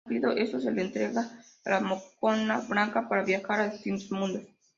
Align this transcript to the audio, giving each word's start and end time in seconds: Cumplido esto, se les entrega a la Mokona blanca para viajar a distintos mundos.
Cumplido 0.03 0.31
esto, 0.31 0.59
se 0.59 0.71
les 0.71 0.85
entrega 0.85 1.29
a 1.63 1.69
la 1.69 1.79
Mokona 1.79 2.57
blanca 2.61 3.07
para 3.07 3.21
viajar 3.21 3.59
a 3.59 3.67
distintos 3.69 4.11
mundos. 4.11 4.41